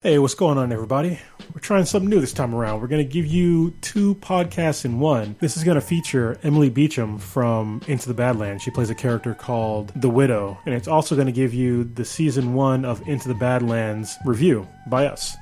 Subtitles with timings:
[0.00, 1.18] Hey, what's going on, everybody?
[1.52, 2.80] We're trying something new this time around.
[2.80, 5.34] We're going to give you two podcasts in one.
[5.40, 8.62] This is going to feature Emily Beecham from Into the Badlands.
[8.62, 10.56] She plays a character called The Widow.
[10.66, 14.68] And it's also going to give you the season one of Into the Badlands review
[14.86, 15.36] by us.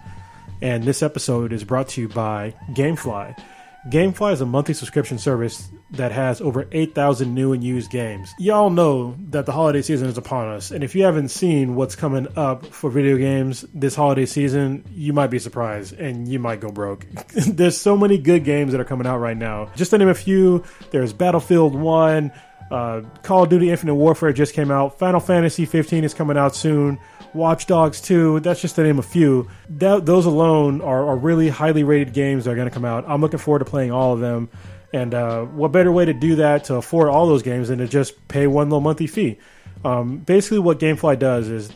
[0.63, 3.39] And this episode is brought to you by Gamefly.
[3.89, 8.35] Gamefly is a monthly subscription service that has over 8,000 new and used games.
[8.37, 11.95] Y'all know that the holiday season is upon us, and if you haven't seen what's
[11.95, 16.59] coming up for video games this holiday season, you might be surprised and you might
[16.59, 17.07] go broke.
[17.47, 19.71] there's so many good games that are coming out right now.
[19.77, 22.33] Just to name a few, there's Battlefield 1,
[22.71, 26.55] uh, Call of Duty Infinite Warfare just came out, Final Fantasy 15 is coming out
[26.55, 26.99] soon.
[27.35, 29.49] Watch Dogs 2, that's just to name a few.
[29.69, 33.05] That, those alone are, are, really highly rated games that are going to come out.
[33.07, 34.49] I'm looking forward to playing all of them.
[34.93, 37.89] And uh, what better way to do that to afford all those games than to
[37.89, 39.39] just pay one little monthly fee?
[39.85, 41.71] Um, basically, what GameFly does is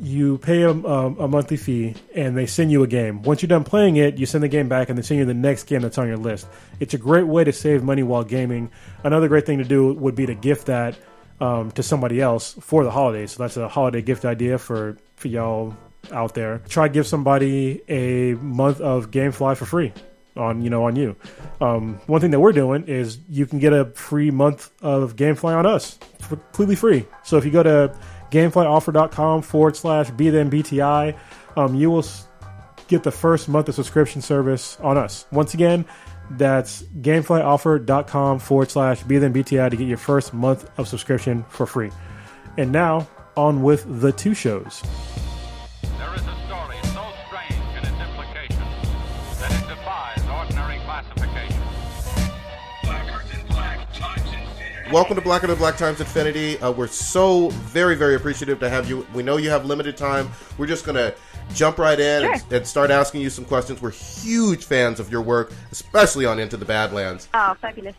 [0.00, 3.22] you pay a, a, monthly fee and they send you a game.
[3.22, 5.34] Once you're done playing it, you send the game back and they send you the
[5.34, 6.46] next game that's on your list.
[6.80, 8.70] It's a great way to save money while gaming.
[9.04, 10.96] Another great thing to do would be to gift that
[11.40, 13.32] um, to somebody else for the holidays.
[13.32, 15.74] So that's a holiday gift idea for for y'all
[16.12, 16.60] out there.
[16.68, 19.92] Try give somebody a month of GameFly for free
[20.36, 21.16] on you know on you.
[21.60, 25.56] Um, one thing that we're doing is you can get a free month of GameFly
[25.56, 27.06] on us, completely free.
[27.24, 27.96] So if you go to
[28.30, 31.16] GameflyOffer.com forward slash BTI,
[31.56, 32.04] um, you will
[32.88, 35.26] get the first month of subscription service on us.
[35.30, 35.84] Once again,
[36.30, 41.90] that's gameflyoffer.com forward slash BTI to get your first month of subscription for free.
[42.58, 44.82] And now, on with the two shows.
[54.92, 56.58] Welcome to Blacker the Black Times Infinity.
[56.60, 59.04] Uh, we're so very, very appreciative to have you.
[59.14, 60.30] We know you have limited time.
[60.58, 61.12] We're just going to
[61.54, 62.32] jump right in sure.
[62.32, 63.82] and, and, start asking you some questions.
[63.82, 67.28] We're huge fans of your work, especially on Into the Badlands.
[67.34, 67.96] Oh, fabulous.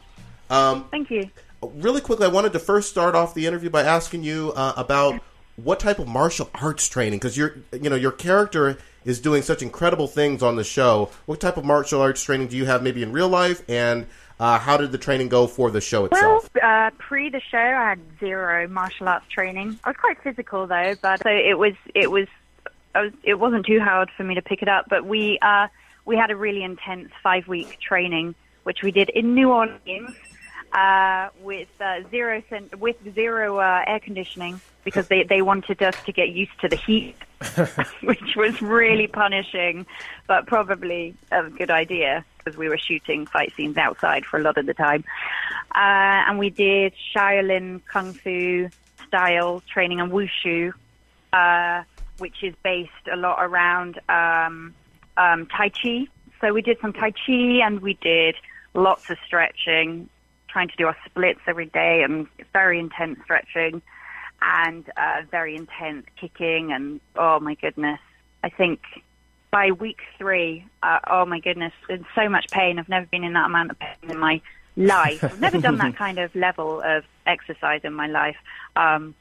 [0.49, 1.29] Um, Thank you.
[1.61, 5.19] Really quickly, I wanted to first start off the interview by asking you uh, about
[5.57, 9.61] what type of martial arts training, because you're, you know, your character is doing such
[9.61, 11.09] incredible things on the show.
[11.25, 14.05] What type of martial arts training do you have, maybe in real life, and
[14.39, 16.49] uh, how did the training go for the show itself?
[16.53, 19.79] Well, uh, pre the show, I had zero martial arts training.
[19.83, 22.27] I was quite physical though, but so it was it was
[22.93, 24.85] was, it wasn't too hard for me to pick it up.
[24.89, 25.67] But we uh,
[26.05, 30.15] we had a really intense five week training, which we did in New Orleans
[30.73, 32.41] uh, with uh, zero
[32.77, 36.75] with zero uh, air conditioning because they they wanted us to get used to the
[36.75, 37.15] heat,
[38.03, 39.85] which was really punishing,
[40.27, 44.57] but probably a good idea because we were shooting fight scenes outside for a lot
[44.57, 45.03] of the time,
[45.75, 48.69] uh, and we did Shaolin kung fu
[49.07, 50.73] style training and wushu.
[51.33, 51.83] Uh,
[52.19, 54.73] which is based a lot around um,
[55.17, 56.07] um, Tai Chi.
[56.41, 58.35] So we did some Tai Chi and we did
[58.73, 60.09] lots of stretching,
[60.49, 63.81] trying to do our splits every day and very intense stretching
[64.41, 66.71] and uh, very intense kicking.
[66.71, 67.99] And oh my goodness,
[68.43, 68.81] I think
[69.51, 72.79] by week three, uh, oh my goodness, in so much pain.
[72.79, 74.41] I've never been in that amount of pain in my
[74.75, 75.23] life.
[75.23, 78.37] I've never done that kind of level of exercise in my life.
[78.75, 79.15] Um,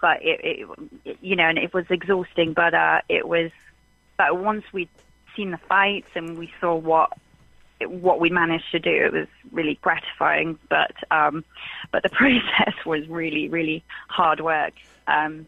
[0.00, 0.66] but it,
[1.04, 2.52] it, you know, and it was exhausting.
[2.54, 3.50] But uh, it was,
[4.16, 4.88] but once we'd
[5.36, 7.12] seen the fights and we saw what
[7.90, 10.58] what we managed to do, it was really gratifying.
[10.68, 11.44] But um,
[11.90, 14.74] but the process was really really hard work.
[15.06, 15.46] Um,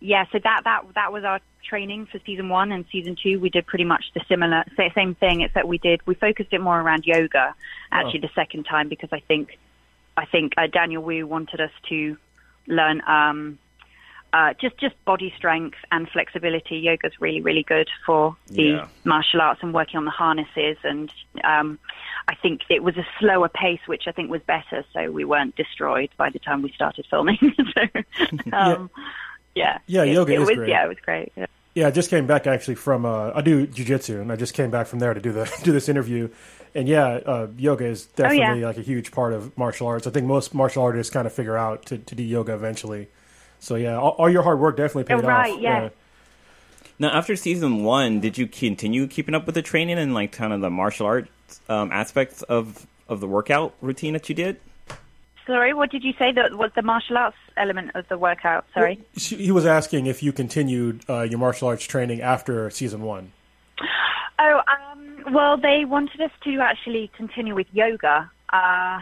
[0.00, 3.38] yeah, so that that that was our training for season one and season two.
[3.38, 6.80] We did pretty much the similar same thing, except we did we focused it more
[6.80, 7.54] around yoga.
[7.90, 8.26] Actually, oh.
[8.26, 9.58] the second time because I think
[10.16, 12.16] I think uh, Daniel Wu wanted us to
[12.66, 13.58] learn um,
[14.32, 16.76] uh, just just body strength and flexibility.
[16.78, 18.88] Yoga is really really good for the yeah.
[19.04, 20.76] martial arts and working on the harnesses.
[20.84, 21.12] And
[21.44, 21.78] um,
[22.28, 25.56] I think it was a slower pace, which I think was better, so we weren't
[25.56, 27.38] destroyed by the time we started filming.
[27.74, 27.82] so,
[28.52, 28.90] um,
[29.54, 30.68] yeah, yeah, yeah yoga it, is was, great.
[30.68, 31.32] Yeah, it was great.
[31.36, 31.46] Yeah.
[31.74, 34.70] Yeah, I just came back actually from uh, I do jujitsu, and I just came
[34.70, 36.28] back from there to do the do this interview.
[36.74, 38.66] And yeah, uh, yoga is definitely oh, yeah.
[38.66, 40.06] like a huge part of martial arts.
[40.06, 43.08] I think most martial artists kind of figure out to, to do yoga eventually.
[43.62, 45.60] So yeah, all, all your hard work definitely paid oh, right, off.
[45.60, 45.82] Yeah.
[45.84, 45.88] yeah.
[46.98, 50.52] Now, after season one, did you continue keeping up with the training and like kind
[50.52, 51.30] of the martial arts
[51.68, 54.58] um, aspects of of the workout routine that you did?
[55.46, 56.32] Sorry, what did you say?
[56.32, 58.64] That was the martial arts element of the workout.
[58.74, 63.02] Sorry, well, he was asking if you continued uh, your martial arts training after season
[63.02, 63.30] one.
[64.40, 64.60] Oh,
[64.90, 68.28] um, well, they wanted us to actually continue with yoga.
[68.52, 69.00] Uh,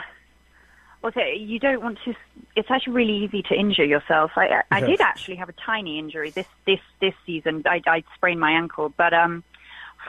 [1.02, 2.14] Well, you don't want to.
[2.56, 4.32] It's actually really easy to injure yourself.
[4.36, 7.62] I, I, I did actually have a tiny injury this this this season.
[7.66, 9.42] I, I sprained my ankle, but um,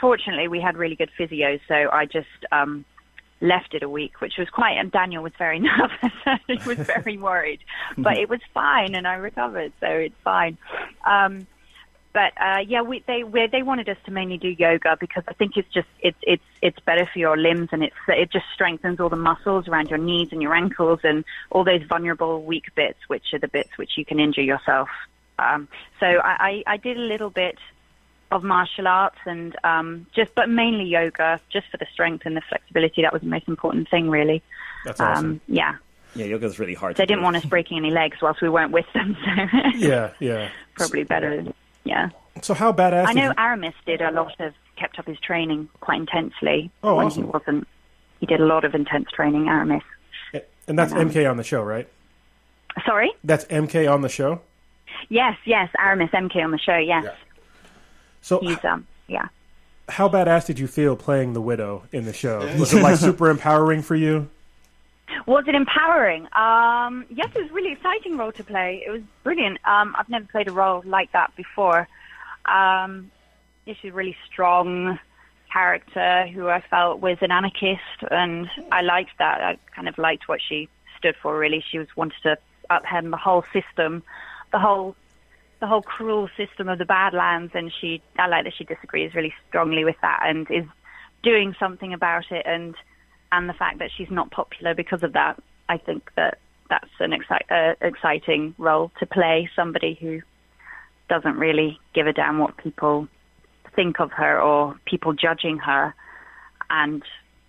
[0.01, 2.83] fortunately we had really good physio, so I just um,
[3.39, 4.77] left it a week, which was quite.
[4.77, 6.39] And Daniel was very nervous.
[6.47, 7.61] he was very worried,
[7.97, 10.57] but it was fine, and I recovered, so it's fine.
[11.05, 11.47] Um,
[12.13, 15.33] but uh, yeah, we, they we, they wanted us to mainly do yoga because I
[15.33, 18.99] think it's just it's it's it's better for your limbs and it's it just strengthens
[18.99, 22.99] all the muscles around your knees and your ankles and all those vulnerable weak bits,
[23.07, 24.89] which are the bits which you can injure yourself.
[25.39, 25.67] Um,
[25.99, 27.57] so I, I, I did a little bit
[28.31, 32.41] of martial arts and um, just but mainly yoga, just for the strength and the
[32.47, 33.01] flexibility.
[33.01, 34.41] That was the most important thing, really.
[34.85, 35.25] That's awesome.
[35.25, 35.75] Um, yeah.
[36.15, 36.95] Yeah, yoga's really hard.
[36.97, 37.23] They to didn't do.
[37.23, 39.31] want us breaking any legs whilst we weren't with them, so
[39.77, 40.49] yeah, yeah.
[40.75, 41.45] probably better.
[41.83, 42.09] Yeah.
[42.41, 43.07] So how badass?
[43.07, 46.95] I know you- Aramis did a lot of kept up his training quite intensely Oh,
[46.95, 47.23] when awesome.
[47.23, 47.67] he wasn't.
[48.19, 49.47] He did a lot of intense training.
[49.47, 49.83] Aramis.
[50.67, 51.87] and that's MK on the show, right?
[52.85, 53.11] Sorry.
[53.23, 54.41] That's MK on the show.
[55.09, 55.69] Yes, yes.
[55.77, 56.77] Aramis MK on the show.
[56.77, 57.11] Yes, Yeah.
[58.21, 58.85] So he's um.
[59.07, 59.27] Yeah.
[59.89, 62.39] how badass did you feel playing the widow in the show?
[62.59, 64.29] Was it like super empowering for you?
[65.25, 66.27] Was it empowering?
[66.33, 68.83] Um, yes, it was a really exciting role to play.
[68.85, 69.59] It was brilliant.
[69.65, 71.87] Um, I've never played a role like that before.
[72.45, 73.11] Um,
[73.65, 74.99] she's a really strong
[75.51, 79.41] character who I felt was an anarchist, and I liked that.
[79.41, 81.37] I kind of liked what she stood for.
[81.37, 82.37] Really, she was wanted to
[82.69, 84.03] upend the whole system,
[84.51, 84.95] the whole
[85.59, 89.33] the whole cruel system of the Badlands, and she I like that she disagrees really
[89.47, 90.65] strongly with that and is
[91.23, 92.75] doing something about it and
[93.31, 95.41] and the fact that she's not popular because of that.
[95.69, 96.37] I think that
[96.69, 99.49] that's an exci- uh, exciting role to play.
[99.55, 100.21] Somebody who
[101.09, 103.07] doesn't really give a damn what people
[103.75, 105.93] think of her or people judging her,
[106.69, 107.03] and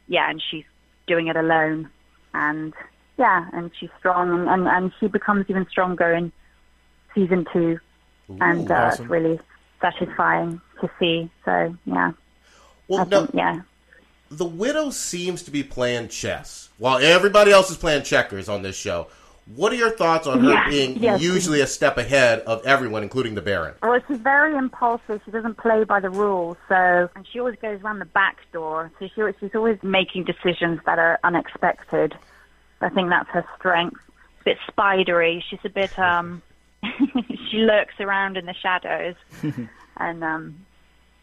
[0.08, 0.64] yeah, and she's
[1.06, 1.90] doing it alone,
[2.34, 2.74] and
[3.18, 6.32] yeah, and she's strong, and and, and she becomes even stronger in
[7.14, 7.78] season two,
[8.40, 9.04] and uh, awesome.
[9.04, 9.40] it's really
[9.80, 11.30] satisfying to see.
[11.44, 12.12] So yeah,
[12.88, 13.60] Well, I no, think yeah.
[14.36, 18.76] The widow seems to be playing chess while everybody else is playing checkers on this
[18.76, 19.08] show.
[19.54, 21.20] What are your thoughts on her Yeah, being yes.
[21.20, 23.74] usually a step ahead of everyone, including the Baron?
[23.82, 25.20] Well, she's very impulsive.
[25.24, 28.90] She doesn't play by the rules, so and she always goes around the back door.
[28.98, 32.14] So she, she's always making decisions that are unexpected.
[32.80, 34.00] I think that's her strength.
[34.40, 35.44] A bit spidery.
[35.48, 36.40] She's a bit um.
[37.50, 39.14] she lurks around in the shadows,
[39.96, 40.64] and um,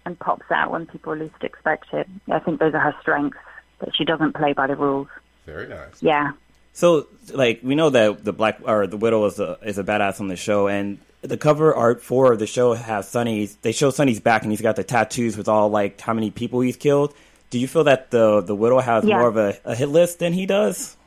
[0.06, 2.08] and pops out when people least expect it.
[2.32, 3.38] I think those are her strengths.
[3.80, 5.08] That she doesn't play by the rules.
[5.46, 6.02] Very nice.
[6.04, 6.32] Yeah.
[6.74, 10.20] So, like, we know that the black or the widow is a is a badass
[10.20, 13.56] on the show, and the cover art for the show has Sonny's.
[13.58, 16.60] They show Sonny's back, and he's got the tattoos with all like how many people
[16.60, 17.14] he's killed.
[17.52, 19.18] Do you feel that the the widow has Yeah.
[19.20, 20.98] more of a, a hit list than he does?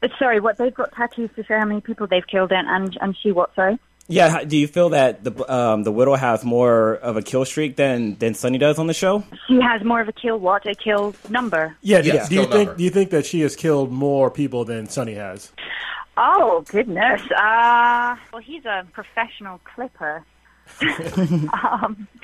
[0.00, 2.98] But sorry, what they've got tattoos to show how many people they've killed, and and,
[3.00, 3.54] and she what?
[3.54, 3.78] Sorry.
[4.12, 4.44] Yeah.
[4.44, 8.16] Do you feel that the um, the widow has more of a kill streak than
[8.18, 9.24] than Sonny does on the show?
[9.48, 10.66] She has more of a kill what?
[10.66, 11.76] A kill number.
[11.80, 12.02] Yeah.
[12.02, 12.74] Do, Yes, do you think number.
[12.76, 15.52] do you think that she has killed more people than Sonny has?
[16.16, 17.22] Oh goodness!
[17.30, 20.24] Uh, well, he's a professional clipper.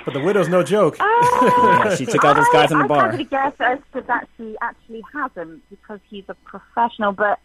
[0.04, 0.96] But the widow's no joke.
[0.98, 3.06] Yeah, she took out those guys in the I, bar.
[3.06, 7.12] I kind of guess as to that she actually hasn't because he's a professional.
[7.12, 7.38] But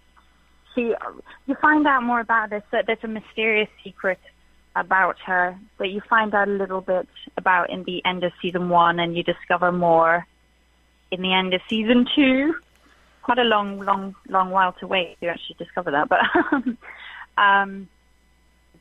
[0.73, 0.93] she,
[1.45, 2.63] you find out more about this.
[2.71, 4.19] That there's a mysterious secret
[4.75, 8.69] about her that you find out a little bit about in the end of season
[8.69, 10.25] one, and you discover more
[11.11, 12.55] in the end of season two.
[13.21, 16.19] Quite a long, long, long while to wait to actually discover that, but
[17.41, 17.87] um,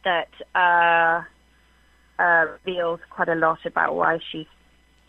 [0.04, 1.22] that uh,
[2.20, 4.46] uh, reveals quite a lot about why she's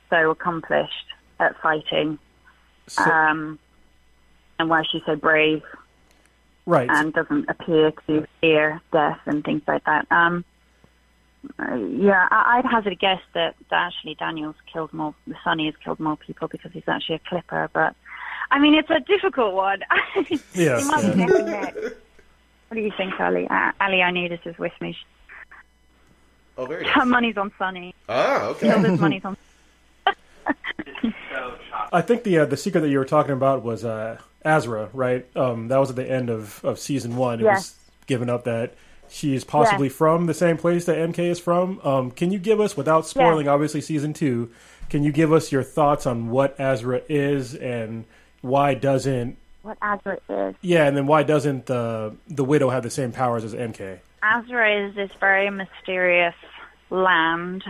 [0.10, 1.08] so accomplished
[1.40, 2.20] at fighting,
[2.88, 3.60] So- um,
[4.60, 5.64] and why she's so brave
[6.68, 6.88] right.
[6.90, 10.06] and doesn't appear to fear death and things like that.
[10.12, 10.46] Um,
[11.60, 15.76] uh, yeah, I, I'd hazard a guess that, that actually Daniel's killed more, Sonny has
[15.84, 17.70] killed more people because he's actually a clipper.
[17.74, 17.96] But
[18.52, 19.82] I mean, it's a difficult one.
[20.54, 21.12] Yes, yeah.
[21.12, 21.76] be neck and neck.
[21.76, 23.48] What do you think, Ali?
[23.48, 24.98] Uh, Ali, I need this is with me.
[26.58, 27.08] Oh, very Her nice.
[27.08, 27.94] money's on Sonny.
[28.08, 28.68] Ah, okay.
[28.68, 29.36] Hilda's money's on.
[31.92, 35.26] I think the uh, the secret that you were talking about was uh, Azra, right?
[35.36, 37.40] Um, that was at the end of, of season one.
[37.40, 37.56] It Yes.
[37.56, 37.76] was
[38.08, 38.76] given up that
[39.14, 41.80] she is possibly from the same place that MK is from.
[41.84, 44.50] Um, can you give us, without spoiling, obviously season two,
[44.90, 48.06] can you give us your thoughts on what Azra is and
[48.42, 49.38] why doesn't?
[49.62, 50.56] What Azra is?
[50.62, 54.00] Yeah, and then why doesn't the the widow have the same powers as MK?
[54.24, 56.36] Azra is this very mysterious
[56.90, 57.64] land,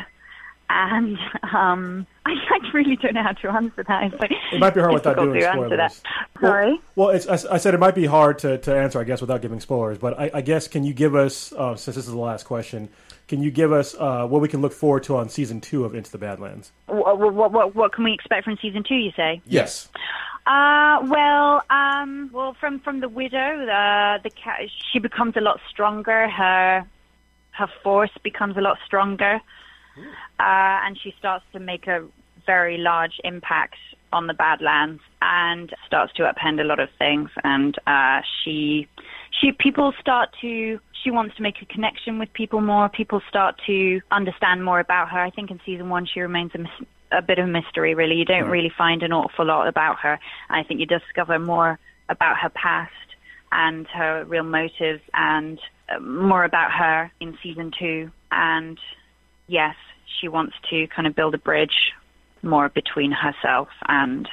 [0.74, 1.18] and
[1.54, 4.04] um, I, I really don't know how to answer that.
[4.06, 5.78] It's like, It might be hard without doing spoilers.
[5.78, 6.02] that.
[6.42, 6.80] Sorry.
[6.96, 9.42] Well, it's, I, I said it might be hard to, to answer, I guess, without
[9.42, 9.98] giving spoilers.
[9.98, 12.90] But I, I guess, can you give us, uh, since this is the last question,
[13.28, 15.96] can you give us uh, what we can look forward to on season two of
[15.96, 16.72] Into the Badlands?
[16.88, 18.96] What, what, what, what can we expect from season two?
[18.96, 19.42] You say?
[19.46, 19.90] Yes.
[20.46, 24.60] Uh, well, um, well, from from the widow, uh, the cat,
[24.92, 26.28] she becomes a lot stronger.
[26.28, 26.86] Her
[27.52, 29.40] her force becomes a lot stronger,
[29.98, 32.06] uh, and she starts to make a
[32.46, 33.76] very large impact
[34.12, 37.30] on the Badlands and starts to upend a lot of things.
[37.44, 38.88] And uh, she
[39.32, 42.90] she people start to she wants to make a connection with people more.
[42.90, 45.20] People start to understand more about her.
[45.20, 47.94] I think in season one she remains a, mis- a bit of a mystery.
[47.96, 50.20] Really, you don't really find an awful lot about her.
[50.50, 52.92] I think you discover more about her past
[53.52, 55.60] and her real motives and
[55.90, 58.12] uh, more about her in season two.
[58.32, 58.80] And
[59.48, 59.76] yes,
[60.20, 61.94] she wants to kind of build a bridge
[62.42, 64.28] more between herself and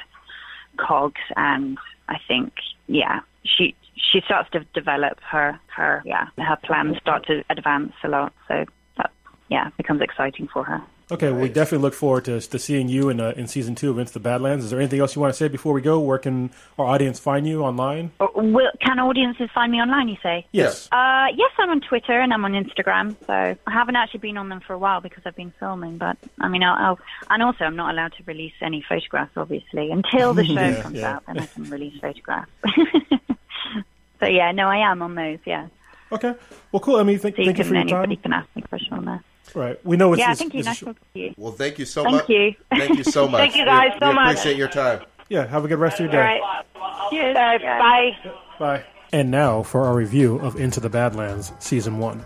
[0.77, 1.77] Cogs, and
[2.09, 2.53] I think
[2.87, 8.07] yeah, she she starts to develop her her yeah her plans start to advance a
[8.07, 8.33] lot.
[8.47, 8.65] So
[8.97, 9.11] that
[9.49, 10.81] yeah becomes exciting for her.
[11.11, 13.89] Okay, well, we definitely look forward to, to seeing you in, uh, in season two
[13.91, 14.63] of Into the Badlands.
[14.63, 15.99] Is there anything else you want to say before we go?
[15.99, 18.11] Where can our audience find you online?
[18.21, 20.07] Uh, Will, can audiences find me online?
[20.07, 20.47] You say?
[20.53, 20.87] Yes.
[20.89, 23.17] Uh, yes, I'm on Twitter and I'm on Instagram.
[23.27, 25.97] So I haven't actually been on them for a while because I've been filming.
[25.97, 26.99] But I mean, I'll, I'll
[27.29, 30.97] and also I'm not allowed to release any photographs, obviously, until the show Yeah, comes
[30.97, 31.15] yeah.
[31.15, 31.25] out.
[31.25, 32.49] Then I can release photographs.
[34.21, 35.39] so yeah, no, I am on those.
[35.45, 35.67] Yeah,
[36.11, 36.35] Okay.
[36.71, 36.95] Well, cool.
[36.97, 38.21] I mean, thank, so you thank you for your anybody time.
[38.23, 39.23] can ask me questions on there.
[39.53, 39.83] Right.
[39.85, 40.63] We know it's Yeah, it's, thank you.
[40.63, 41.33] Nice sh- talking to you.
[41.37, 42.29] Well, thank you so Thank much.
[42.29, 42.55] you.
[42.69, 43.39] Thank you so much.
[43.39, 44.31] Thank you guys we, so we much.
[44.37, 45.01] appreciate your time.
[45.29, 46.39] Yeah, have a good rest of your day.
[46.41, 47.09] All right.
[47.09, 47.35] Cheers.
[47.35, 47.79] Yeah.
[47.79, 48.17] Bye.
[48.59, 48.83] Bye.
[49.13, 52.25] And now for our review of Into the Badlands Season 1.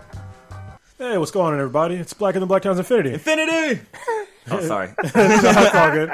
[0.98, 1.96] Hey, what's going on, everybody?
[1.96, 3.14] It's Black in the Black Towns Infinity.
[3.14, 3.80] Infinity.
[4.50, 4.94] oh, sorry.
[5.12, 6.10] That's all good.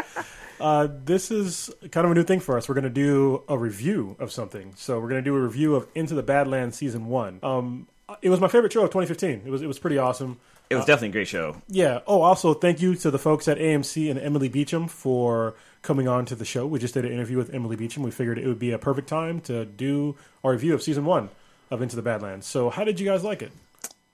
[0.61, 2.69] Uh, this is kind of a new thing for us.
[2.69, 4.73] We're going to do a review of something.
[4.77, 7.41] So we're going to do a review of Into the Badlands Season 1.
[7.43, 7.87] Um,
[8.23, 9.43] it was my favorite show of 2015.
[9.47, 10.39] It was, it was pretty awesome.
[10.73, 11.57] It was definitely a great show.
[11.69, 12.01] Yeah.
[12.07, 16.25] Oh, also, thank you to the folks at AMC and Emily Beecham for coming on
[16.27, 16.67] to the show.
[16.67, 18.03] We just did an interview with Emily Beecham.
[18.03, 21.29] We figured it would be a perfect time to do our review of season one
[21.71, 22.47] of Into the Badlands.
[22.47, 23.53] So, how did you guys like it?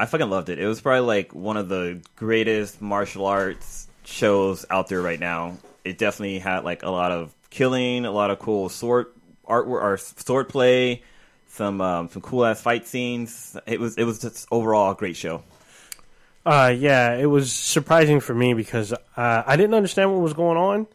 [0.00, 0.58] I fucking loved it.
[0.58, 5.58] It was probably like one of the greatest martial arts shows out there right now.
[5.84, 9.06] It definitely had like a lot of killing, a lot of cool sword
[9.48, 11.02] artwork or sword play,
[11.48, 13.56] some um, some cool ass fight scenes.
[13.66, 15.42] It was it was just overall a great show.
[16.46, 20.56] Uh, yeah, it was surprising for me because uh, I didn't understand what was going
[20.56, 20.86] on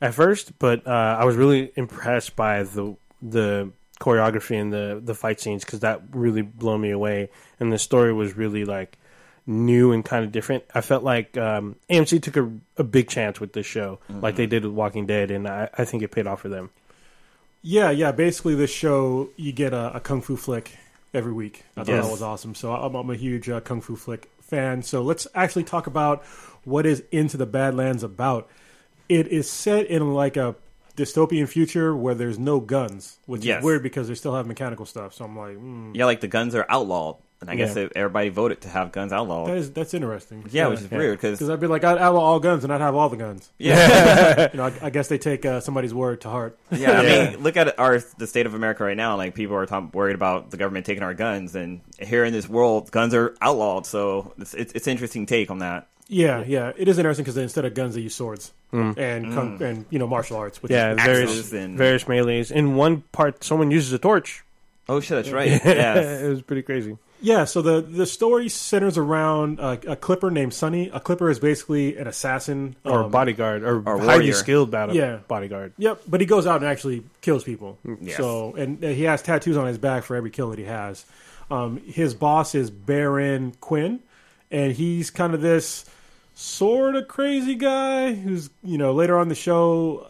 [0.00, 5.14] at first, but uh, I was really impressed by the the choreography and the the
[5.14, 8.98] fight scenes because that really blew me away, and the story was really like
[9.46, 10.64] new and kind of different.
[10.74, 14.46] I felt like um, AMC took a, a big chance with this show, like they
[14.46, 16.68] did with Walking Dead, and I, I think it paid off for them.
[17.62, 18.12] Yeah, yeah.
[18.12, 20.76] Basically, this show you get a, a kung fu flick
[21.14, 21.64] every week.
[21.76, 22.04] I thought Yes.
[22.04, 22.54] that was awesome.
[22.54, 24.82] So I'm, I'm a huge uh, kung fu flick fan.
[24.82, 26.24] So let's actually talk about
[26.64, 28.48] what is Into the Badlands about.
[29.08, 30.56] It is set in like a
[30.96, 33.58] dystopian future where there's no guns, which Yes.
[33.60, 35.14] is weird because they still have mechanical stuff.
[35.14, 37.88] So I'm like, mm, Yeah, like the guns are outlawed, and I guess Yeah.
[37.94, 39.48] everybody voted to have guns outlawed.
[39.48, 40.44] that is that's interesting.
[40.50, 42.80] yeah, which is weird because Because I'd be like, I'd outlaw all guns and I'd
[42.80, 43.50] have all the guns.
[43.58, 46.58] yeah, You know, I, I guess they take uh, somebody's word to heart.
[46.72, 46.92] yeah.
[47.00, 49.16] I mean, look at our the state of America right now.
[49.16, 52.48] Like people are talk, worried about the government taking our guns, and here in this
[52.48, 53.86] world, guns are outlawed.
[53.86, 55.86] So it's it's, it's an interesting take on that.
[56.10, 58.96] Yeah, yeah, it is interesting because instead of guns, they use swords and
[59.34, 60.62] kung, and you know martial arts.
[60.62, 62.50] Which Yeah, is, various Axes and- various melees.
[62.50, 64.42] In one part, someone uses a torch.
[64.88, 65.48] Oh shit, that's right.
[65.64, 66.22] yes.
[66.22, 66.96] it was pretty crazy.
[67.20, 67.44] Yeah.
[67.44, 70.90] So the the story centers around a, a clipper named Sonny.
[70.92, 74.32] A clipper is basically an assassin or um, bodyguard, or, or highly warrior.
[74.32, 75.18] skilled battle Yeah.
[75.28, 75.72] bodyguard.
[75.78, 77.78] Yep, but he goes out and actually kills people.
[78.00, 78.16] Yes.
[78.16, 81.04] So and uh, he has tattoos on his back for every kill that he has.
[81.50, 84.00] Um, his boss is Baron Quinn,
[84.50, 85.84] and he's kind of this
[86.34, 90.07] sort of crazy guy who's you know later on the show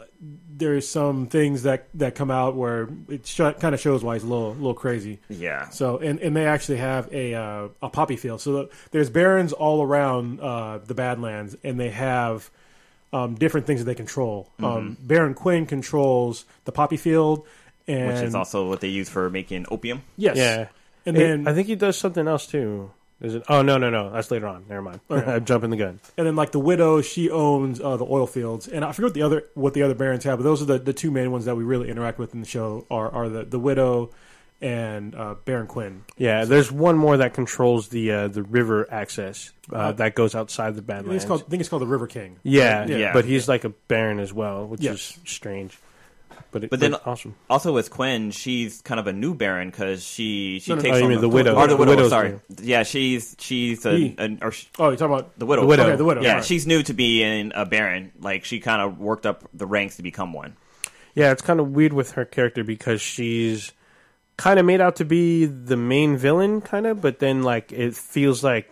[0.58, 4.24] there's some things that that come out where it sh- kind of shows why he's
[4.24, 5.20] a little little crazy.
[5.28, 5.68] Yeah.
[5.70, 8.40] So and, and they actually have a uh, a poppy field.
[8.40, 12.50] So the, there's barons all around uh, the Badlands, and they have
[13.12, 14.50] um, different things that they control.
[14.62, 17.46] Um, Baron Quinn controls the poppy field,
[17.86, 20.02] and Which is also what they use for making opium.
[20.16, 20.68] yes, Yeah,
[21.06, 22.90] and It- then I think he does something else too.
[23.20, 23.42] Is it?
[23.48, 24.10] Oh no, no, no.
[24.12, 24.64] That's later on.
[24.68, 25.00] Never mind.
[25.10, 25.98] I'm jumping the gun.
[26.16, 29.14] and then like the widow, she owns uh, the oil fields, and I forget what
[29.14, 31.44] the other what the other barons have, but those are the, the two main ones
[31.46, 34.10] that we really interact with in the show are are the the widow
[34.60, 36.04] and uh, Baron Quinn.
[36.16, 40.74] Yeah, there's one more that controls the uh, the river access uh, that goes outside
[40.74, 42.38] the I think, it's called, I think it's called the River King.
[42.42, 43.12] yeah, Yeah.
[43.12, 44.94] but he's like a baron as well, which Yes.
[44.94, 45.78] is strange.
[46.50, 47.34] But, it, But then- awesome.
[47.50, 50.94] Also with Quinn, she's kind of a new Baron because she she No, no, takes
[50.94, 51.54] Oh, you on mean the widow?
[51.54, 51.90] Or the The widow.
[51.92, 52.40] widow's sorry, new.
[52.62, 54.14] yeah, she's she's a, He.
[54.18, 55.62] an- or sh- Oh, you're talking about the widow.
[55.62, 55.86] The widow.
[55.86, 56.22] Okay, the widow.
[56.22, 56.44] Yeah, Alright.
[56.44, 58.12] she's new to being a Baron.
[58.20, 60.56] Like she kind of worked up the ranks to become one.
[61.14, 63.72] Yeah, it's kind of weird with her character because she's
[64.38, 67.94] kind of made out to be the main villain, kind of, but then like it
[67.94, 68.70] feels like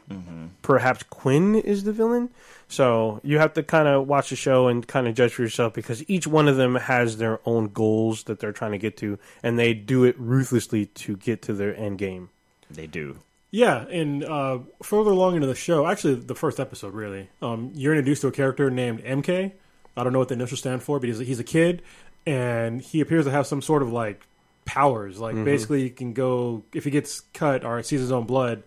[0.62, 2.30] perhaps Quinn is the villain.
[2.68, 5.74] So you have to kind of watch the show and kind of judge for yourself
[5.74, 9.18] because each one of them has their own goals that they're trying to get to,
[9.42, 12.30] and they do it ruthlessly to get to their end game.
[12.70, 13.18] They do.
[13.50, 17.94] Yeah, and uh, further along into the show, actually the first episode, really, um, you're
[17.94, 19.52] introduced to a character named MK.
[19.96, 21.82] I don't know what the initials stand for, but he's, he's a kid,
[22.24, 24.26] and he appears to have some sort of like
[24.66, 25.18] powers.
[25.18, 28.64] Like basically, he can go if he gets cut or sees his own blood,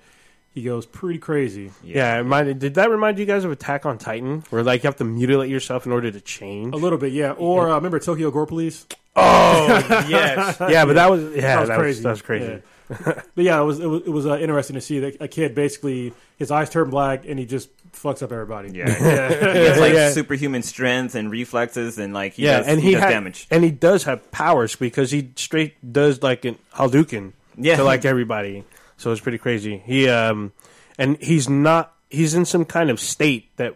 [0.51, 1.71] he goes pretty crazy.
[1.83, 4.87] Yeah, it reminded, did that remind you guys of Attack on Titan, where like you
[4.87, 6.73] have to mutilate yourself in order to change?
[6.73, 7.31] A little bit, yeah.
[7.33, 8.87] Or uh, remember Tokyo Gore Police?
[9.15, 12.03] Oh yes, yeah, but that was yeah, that was crazy.
[12.03, 12.45] that was crazy.
[12.45, 12.59] Yeah.
[13.05, 15.53] but yeah, it was it was, it was uh, interesting to see that a kid
[15.55, 18.71] basically his eyes turn black and he just fucks up everybody.
[18.71, 18.87] Yeah,
[19.53, 20.11] he has like Yeah.
[20.11, 23.47] superhuman strength and reflexes, and like he yeah, does, and he, he, does ha- damage.
[23.51, 27.75] and he does have powers because he straight does like an Hadouken Yeah.
[27.77, 28.63] to like everybody.
[28.97, 29.77] So it's pretty crazy.
[29.85, 30.51] He um,
[30.97, 31.93] and he's not.
[32.09, 33.75] He's in some kind of state that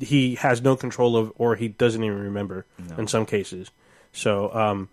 [0.00, 2.64] he has no control of, or he doesn't even remember
[2.96, 3.70] in some cases.
[4.12, 4.88] So um,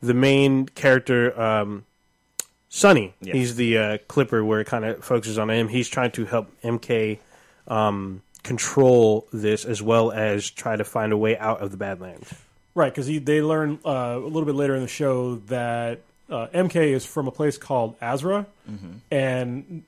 [0.00, 1.84] the main character, um,
[2.76, 3.32] Sonny, Yeah.
[3.32, 5.68] he's the uh, Clipper, where it kind of focuses on him.
[5.68, 7.18] He's trying to help MK
[7.68, 12.34] um, control this as well as try to find a way out of the Badlands.
[12.74, 16.76] Right, because they learn uh, a little bit later in the show that uh, MK
[16.76, 18.44] is from a place called Azra,
[19.10, 19.82] and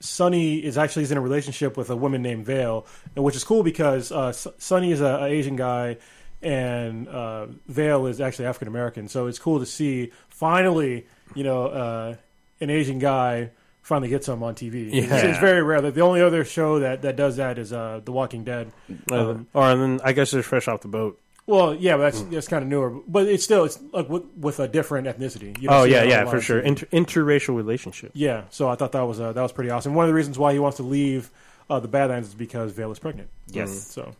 [0.00, 3.44] Sonny is actually is in a relationship with a woman named Veil, and which is
[3.44, 5.98] cool because uh, S- Sonny is a, a Asian guy,
[6.42, 9.06] and uh, Veil is actually African American.
[9.08, 12.16] So it's cool to see finally, you know, uh,
[12.60, 13.50] an Asian guy
[13.82, 14.92] finally gets some on TV.
[14.92, 15.26] It's, Yeah.
[15.26, 15.80] it's very rare.
[15.82, 18.72] That the only other show that, that does that is uh, The Walking Dead.
[19.12, 21.20] Um, or and then I guess they're fresh off the boat.
[21.46, 24.58] well, yeah, but that's that's kind of newer, but it's still it's like with, with
[24.60, 25.60] a different ethnicity.
[25.60, 26.60] You don't Oh yeah, yeah, for sure.
[26.60, 28.12] Inter- interracial relationship.
[28.14, 29.94] yeah, so I thought that was uh, that was pretty awesome.
[29.94, 31.30] One of the reasons why he wants to leave
[31.68, 33.28] uh, the Badlands is because Veil is pregnant.
[33.48, 33.86] Yes.
[33.88, 34.14] So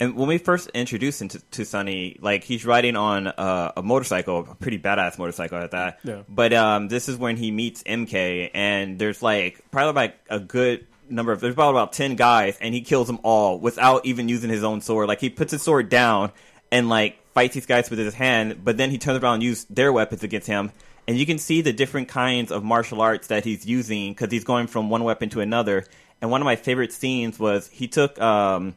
[0.00, 3.82] And when we first introduced him to, to Sonny, like he's riding on uh, a
[3.82, 5.98] motorcycle, a pretty badass motorcycle at that.
[6.04, 6.22] Yeah.
[6.28, 10.86] But um, this is when he meets MK, and there's like probably like a good
[11.10, 14.50] number of there's about about ten guys, and he kills them all without even using
[14.50, 15.08] his own sword.
[15.08, 16.32] Like he puts his sword down
[16.70, 19.64] and like fights these guys with his hand, but then he turns around and uses
[19.66, 20.70] their weapons against him.
[21.06, 24.44] And you can see the different kinds of martial arts that he's using because he's
[24.44, 25.86] going from one weapon to another.
[26.20, 28.74] And one of my favorite scenes was he took um,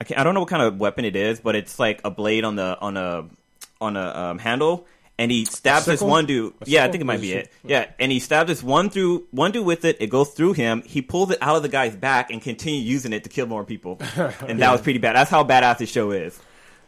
[0.00, 2.10] I, can't, I don't know what kind of weapon it is, but it's like a
[2.10, 3.26] blade on the on a
[3.80, 4.86] on a um, handle,
[5.18, 6.52] and he stabs this one dude.
[6.60, 7.52] A Yeah, I think it might be it-.
[7.64, 9.96] Yeah, and he stabs this one through one dude with it.
[10.00, 10.82] It goes through him.
[10.82, 13.64] He pulls it out of the guy's back and continues using it to kill more
[13.64, 13.98] people.
[14.16, 15.14] and that was pretty bad.
[15.16, 16.38] That's how badass the show is.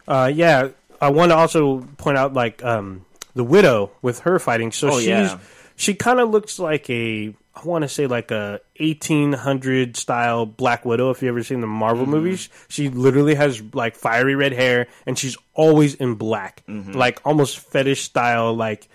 [0.08, 0.68] Uh, yeah,
[1.00, 4.72] I want to also point out like um, the widow with her fighting.
[4.72, 5.38] So Oh, she's yeah.
[5.76, 10.84] She kind of looks like a I want to say like a 1800 style Black
[10.84, 11.10] Widow.
[11.10, 12.12] If you ever seen the Marvel Mm-hmm.
[12.14, 16.92] movies, she literally has like fiery red hair and she's always in black, Mm-hmm.
[16.92, 18.88] like almost fetish style, like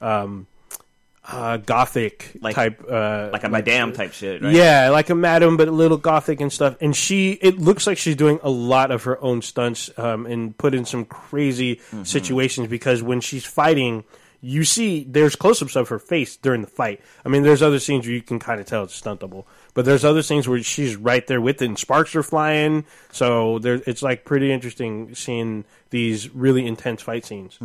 [0.00, 0.46] um,
[1.24, 4.52] uh, gothic Like- type, uh, Like a madame type shit, right?
[4.52, 6.76] yeah, like a madam, but a little gothic and stuff.
[6.80, 10.56] And she, it looks like she's doing a lot of her own stunts um, and
[10.56, 12.02] put in some crazy Mm-hmm.
[12.04, 14.04] situations because when she's fighting,
[14.40, 17.00] you see there's close-ups of her face during the fight.
[17.24, 20.04] I mean, there's other scenes where you can kind of tell it's stuntable, but there's
[20.04, 22.84] other scenes where she's right there with it and sparks are flying.
[23.10, 27.58] So there, it's like pretty interesting seeing these really intense fight scenes.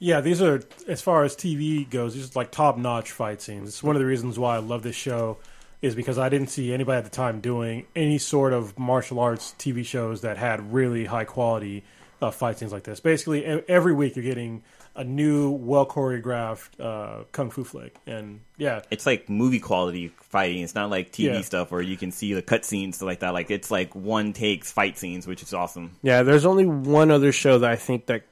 [0.00, 2.14] yeah, these are as far as TV goes.
[2.14, 3.68] These are like top notch fight scenes.
[3.68, 5.38] It's one of the reasons why I love this show.
[5.80, 9.54] Is because I didn't see anybody at the time doing any sort of martial arts
[9.60, 11.84] TV shows that had really high quality
[12.20, 12.98] uh, fight scenes like this.
[12.98, 14.64] Basically, e- every week you're getting
[14.98, 20.62] a new, well choreographed uh, kung fu flick, and yeah, It's like movie quality fighting.
[20.62, 21.40] It's not like TV Yeah.
[21.42, 23.32] stuff where you can see the cutscenes stuff like that.
[23.32, 25.92] Like it's like one takes fight scenes, which is awesome.
[26.02, 28.24] Yeah, there's only one other show that I think that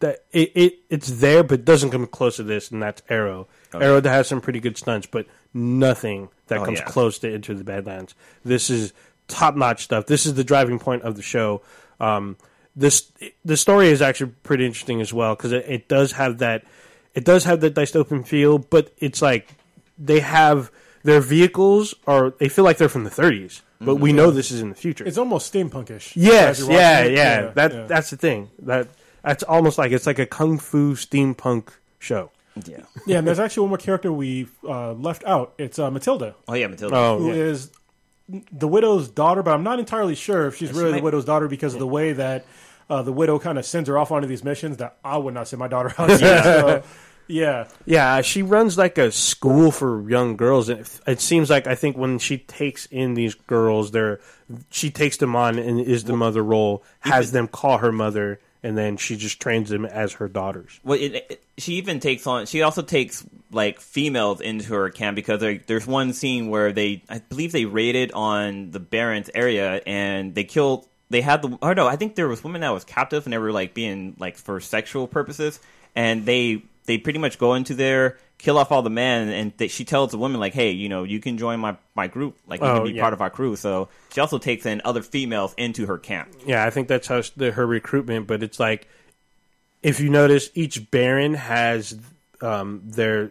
[0.00, 3.48] that it, it it's there but doesn't come close to this, and that's Arrow.
[3.74, 6.84] Arrow that has some pretty good stunts, but nothing that Oh, comes yeah.
[6.84, 8.14] close to Into the Badlands.
[8.44, 8.92] This is
[9.26, 10.06] top notch stuff.
[10.06, 11.62] This is the driving point of the show.
[11.98, 12.36] Um,
[12.78, 13.10] this
[13.44, 16.64] the story is actually pretty interesting as well because it, it does have that.
[17.14, 19.48] it does have the dystopian feel, but it's like
[19.98, 20.70] they have
[21.02, 24.60] their vehicles are they feel like they're from the 30s, but we know this is
[24.60, 25.04] in the future.
[25.04, 26.12] It's almost steampunkish.
[26.14, 27.46] yes, you're yeah, yeah.
[27.54, 27.86] That yeah.
[27.86, 28.50] that's the thing.
[28.60, 28.88] That
[29.22, 32.30] that's almost like it's like a kung fu steampunk show.
[32.66, 32.82] Yeah.
[33.06, 33.18] yeah.
[33.18, 35.54] And there's actually one more character we uh, left out.
[35.58, 36.96] It's uh, Matilda, Oh yeah, Matilda.
[36.96, 37.34] Oh, who yeah.
[37.34, 37.70] is
[38.28, 41.24] the widow's daughter, but I'm not entirely sure if she's she really might- the widow's
[41.24, 42.44] daughter because of the way that
[42.90, 44.78] uh, the widow kind of sends her off onto these missions.
[44.78, 46.10] That I would not send my daughter out.
[46.18, 46.82] so,
[47.28, 51.66] yeah, Yeah, she runs like a school for young girls, and it, it seems like
[51.66, 54.20] I think when she takes in these girls, they're
[54.70, 58.76] she takes them on and is the mother role, has them call her mother, and
[58.76, 60.80] then she just trains them as her daughters.
[60.82, 62.46] Well, it, it, she even takes on.
[62.46, 67.02] She also takes like females into her camp because there, there's one scene where they,
[67.08, 70.86] I believe, they raided on the Barrens area and they killed.
[71.10, 71.56] They had the.
[71.62, 74.14] Or no, I think there was women that was captive and they were like being
[74.18, 75.58] like for sexual purposes,
[75.96, 79.68] and they they pretty much go into there, kill off all the men, and they,
[79.68, 82.36] she tells the woman like, "Hey, you know, you can join my my group.
[82.46, 83.02] Like, you Oh, can be yeah.
[83.02, 86.28] part of our crew." So she also takes in other females into her camp.
[86.46, 88.26] Yeah, I think that's how she, the, her recruitment.
[88.26, 88.86] But it's like
[89.82, 91.96] if you notice, each baron has
[92.42, 93.30] um, their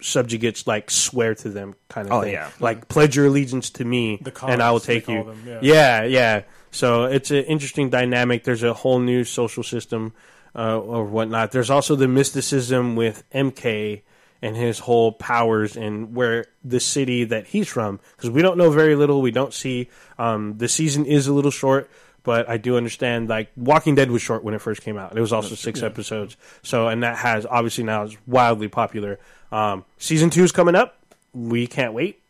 [0.00, 2.32] subjugates like swear to them kind of Oh, thing.
[2.32, 2.50] yeah.
[2.60, 5.24] like pledge your allegiance to me, The and I will take you.
[5.24, 5.58] them, yeah.
[5.60, 6.42] yeah, yeah.
[6.70, 8.44] So it's an interesting dynamic.
[8.44, 10.12] There's a whole new social system
[10.54, 11.52] uh, or whatnot.
[11.52, 14.02] There's also the mysticism with MK
[14.40, 18.70] and his whole powers and where the city that he's from because we don't know
[18.70, 19.20] very little.
[19.20, 19.88] We don't see.
[20.18, 21.90] Um, the season is a little short,
[22.22, 23.28] but I do understand.
[23.28, 25.16] Like Walking Dead was short when it first came out.
[25.16, 26.36] It was also six episodes.
[26.62, 29.18] So and that has obviously now is wildly popular.
[29.50, 30.96] Um, season two is coming up.
[31.34, 32.20] We can't wait.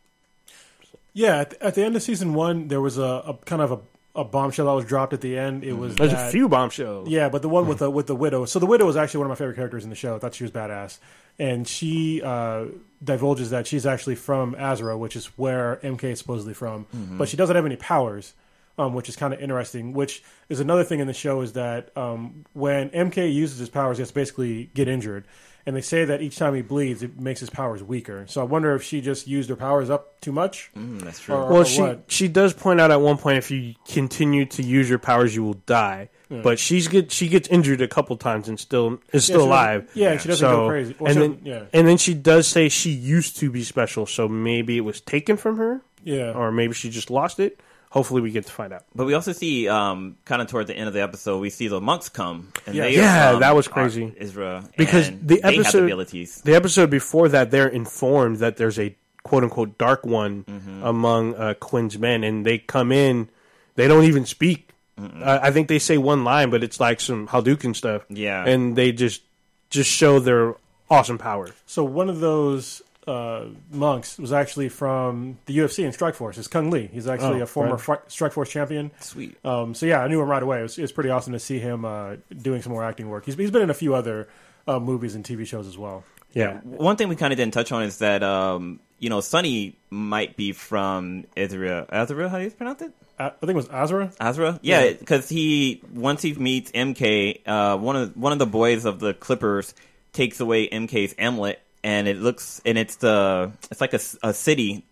[1.13, 1.39] yeah.
[1.41, 3.79] At, at the end of season one, there was a, a kind of a,
[4.15, 5.63] a bombshell that was dropped at the end.
[5.63, 7.07] It was There's that- a few bombshells.
[7.09, 8.45] Yeah, but the one with the with the widow.
[8.45, 10.15] So the widow was actually one of my favorite characters in the show.
[10.15, 10.97] I thought she was badass,
[11.37, 12.65] and she uh,
[13.03, 16.85] divulges that she's actually from Azra, which is where MK is supposedly from.
[17.17, 18.33] But she doesn't have any powers,
[18.77, 19.93] um, which is kind of interesting.
[19.93, 23.97] Which is another thing in the show is that um, when MK uses his powers,
[23.97, 25.25] he has to basically get injured.
[25.65, 28.25] And they say that each time he bleeds, it makes his powers weaker.
[28.27, 30.71] So I wonder if she just used her powers up too much.
[30.75, 31.35] Mm, that's true.
[31.35, 32.03] Or- Well, or she what?
[32.07, 35.43] she does point out at one point if you continue to use your powers, you
[35.43, 36.09] will die.
[36.31, 39.45] But she's get she gets injured a couple times and still is Yeah, still she
[39.47, 39.89] alive.
[39.95, 40.95] yeah, she doesn't go crazy.
[40.99, 41.63] Well, and then yeah.
[41.73, 45.37] and then she does say she used to be special, so maybe it was taken
[45.37, 46.33] from her, Yeah.
[46.33, 47.59] or maybe she just lost it.
[47.91, 48.83] Hopefully, we get to find out.
[48.93, 51.67] But we also see, um, kind of toward the end of the episode, we see
[51.67, 52.49] the monks come.
[52.67, 52.83] And Yeah.
[52.83, 54.13] they Yeah, are from that was crazy.
[54.17, 54.63] Israel.
[54.77, 56.41] Because and the they have episode- abilities.
[56.43, 60.83] The episode before that, they're informed that there's a quote unquote dark one Mm-hmm.
[60.83, 63.27] among uh, Quinn's men, and they come in.
[63.75, 64.69] They don't even speak.
[65.01, 68.03] Uh, I think they say one line, but it's like some Hadouken stuff.
[68.09, 68.45] Yeah.
[68.45, 69.21] and they just
[69.69, 70.55] just show their
[70.91, 71.47] awesome power.
[71.65, 76.37] So one of those uh, monks was actually from the UFC and Strikeforce.
[76.37, 76.79] It's Cung Le.
[76.81, 77.81] He's actually Oh, a former right.
[77.81, 78.91] Fri- Strikeforce champion.
[78.99, 79.37] Sweet.
[79.45, 80.59] Um, so yeah, I knew him right away.
[80.59, 83.25] It was, it was pretty awesome to see him uh, doing some more acting work.
[83.25, 84.29] He's, he's been in a few other
[84.67, 86.03] uh, movies and TV shows as well.
[86.33, 89.79] Yeah, One thing we kind of didn't touch on is that, um, you know, Sonny
[89.89, 91.87] might be from Israel.
[91.91, 92.91] Israel, how do you pronounce it?
[93.17, 94.11] I think it was Azra.
[94.19, 94.59] Azra?
[94.61, 94.93] Yeah, Yeah.
[94.93, 99.13] because he once he meets MK, uh, one of one of the boys of the
[99.15, 99.73] Clippers
[100.13, 104.85] takes away MK's amulet, and it looks and it's the it's like a city,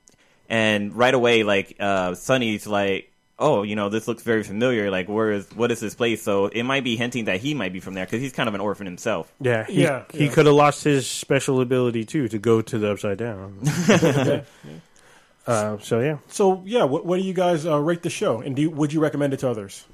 [0.50, 4.90] and right away like uh, Sonny's like, oh, you know, this looks very familiar.
[4.90, 6.24] Like, where is what is this place?
[6.24, 8.56] So it might be hinting that he might be from there because he's kind of
[8.56, 9.32] an orphan himself.
[9.40, 10.32] yeah, he, Yeah, He yeah.
[10.32, 13.60] could have lost his special ability too to go to the upside down.
[15.48, 18.56] uh, so yeah, So yeah, what, what do you guys uh, rate the show, and
[18.56, 19.86] do you, would you recommend it to others?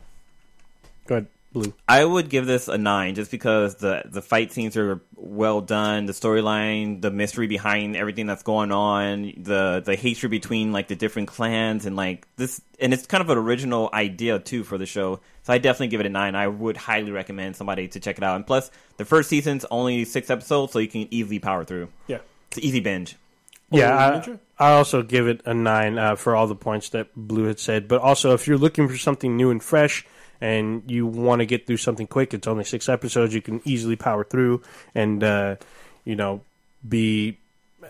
[1.05, 1.71] go ahead, Blue.
[1.87, 6.07] I would give this a nine just because the the fight scenes are well done,
[6.07, 10.95] the storyline, the mystery behind everything that's going on, the the hatred between like the
[10.95, 14.87] different clans and like this and it's kind of an original idea too for the
[14.87, 15.19] show.
[15.43, 16.35] So I definitely give it a nine.
[16.35, 18.35] I would highly recommend somebody to check it out.
[18.35, 21.89] And plus the first season's only six episodes, so you can easily power through.
[22.07, 22.19] Yeah.
[22.47, 23.15] It's an easy binge.
[23.71, 27.09] Yeah, Oh, I, I also give it a nine uh, for all the points that
[27.15, 27.87] Blue had said.
[27.87, 30.05] But also, if you're looking for something new and fresh,
[30.41, 33.33] and you want to get through something quick, it's only six episodes.
[33.33, 34.61] You can easily power through,
[34.93, 35.55] and uh,
[36.05, 36.41] you know,
[36.87, 37.37] be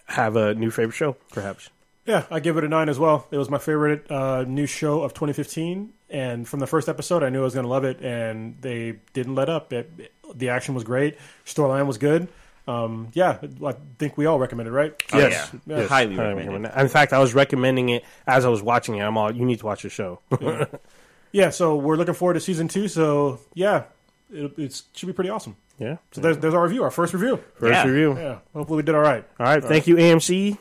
[0.08, 1.70] have a new favorite show, perhaps.
[2.06, 3.28] Yeah, I give it a nine as well.
[3.32, 7.30] It was my favorite uh, new show of 2015, and from the first episode, I
[7.30, 9.72] knew I was going to love it, and they didn't let up.
[9.72, 12.28] It, the action was great, storyline was good.
[12.68, 14.94] Um, yeah, I think we all recommend it, right?
[15.12, 15.78] Oh, yes, yeah.
[15.78, 16.82] yes, Highly highly recommend recommend it.
[16.82, 19.02] In fact, I was recommending it as I was watching it.
[19.02, 20.20] I'm all, you need to watch the show.
[20.40, 20.66] Yeah,
[21.50, 22.88] so we're looking forward to season two.
[22.88, 23.84] So yeah,
[24.32, 25.56] it, it should be pretty awesome.
[25.80, 25.98] Yeah.
[26.12, 27.38] So there's, there's our review, our first review.
[27.56, 27.84] First Yeah.
[27.86, 28.16] review.
[28.16, 29.26] Yeah, hopefully we did all right.
[29.40, 29.64] All right.
[29.64, 30.58] Thank you, AMC,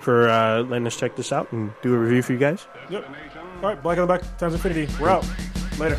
[0.00, 2.66] for uh, letting us check this out and do a review for you guys.
[2.90, 3.08] Yep.
[3.56, 4.86] All right, Black on the Back times infinity.
[5.00, 5.26] We're out.
[5.78, 5.98] Later.